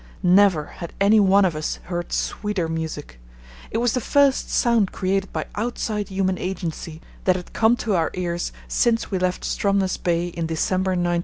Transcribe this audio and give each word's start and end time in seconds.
Never 0.23 0.65
had 0.81 0.93
any 0.99 1.19
one 1.19 1.45
of 1.45 1.55
us 1.55 1.75
heard 1.83 2.11
sweeter 2.11 2.67
music. 2.67 3.21
It 3.69 3.77
was 3.77 3.93
the 3.93 4.01
first 4.01 4.49
sound 4.49 4.91
created 4.91 5.31
by 5.31 5.45
outside 5.53 6.09
human 6.09 6.39
agency 6.39 7.01
that 7.25 7.35
had 7.35 7.53
come 7.53 7.75
to 7.85 7.93
our 7.93 8.09
ears 8.15 8.51
since 8.67 9.11
we 9.11 9.19
left 9.19 9.43
Stromness 9.45 9.97
Bay 10.01 10.29
in 10.29 10.47
December 10.47 10.93
1914. 10.93 11.19